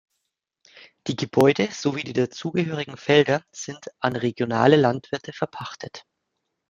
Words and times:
Die 1.05 1.15
Gebäude 1.15 1.69
sowie 1.71 2.03
die 2.03 2.13
dazugehörigen 2.13 2.97
Felder 2.97 3.45
sind 3.51 3.85
an 3.99 4.15
regionale 4.15 4.75
Landwirte 4.75 5.31
verpachtet. 5.31 6.07